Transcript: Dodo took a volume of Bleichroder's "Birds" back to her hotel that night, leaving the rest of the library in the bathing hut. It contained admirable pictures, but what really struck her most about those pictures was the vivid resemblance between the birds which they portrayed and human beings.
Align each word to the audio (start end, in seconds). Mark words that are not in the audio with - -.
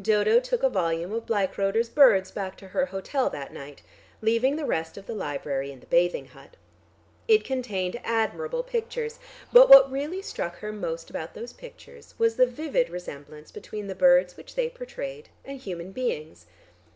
Dodo 0.00 0.38
took 0.38 0.62
a 0.62 0.68
volume 0.68 1.10
of 1.10 1.26
Bleichroder's 1.26 1.88
"Birds" 1.88 2.30
back 2.30 2.56
to 2.58 2.68
her 2.68 2.86
hotel 2.86 3.28
that 3.30 3.52
night, 3.52 3.82
leaving 4.20 4.54
the 4.54 4.64
rest 4.64 4.96
of 4.96 5.06
the 5.06 5.12
library 5.12 5.72
in 5.72 5.80
the 5.80 5.86
bathing 5.86 6.26
hut. 6.26 6.56
It 7.26 7.42
contained 7.42 8.00
admirable 8.04 8.62
pictures, 8.62 9.18
but 9.52 9.68
what 9.68 9.90
really 9.90 10.22
struck 10.22 10.54
her 10.60 10.70
most 10.72 11.10
about 11.10 11.34
those 11.34 11.52
pictures 11.52 12.14
was 12.16 12.36
the 12.36 12.46
vivid 12.46 12.90
resemblance 12.90 13.50
between 13.50 13.88
the 13.88 13.96
birds 13.96 14.36
which 14.36 14.54
they 14.54 14.70
portrayed 14.70 15.30
and 15.44 15.58
human 15.58 15.90
beings. 15.90 16.46